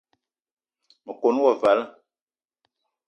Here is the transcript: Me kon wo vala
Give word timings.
Me 1.03 1.11
kon 1.19 1.35
wo 1.43 1.51
vala 1.61 1.85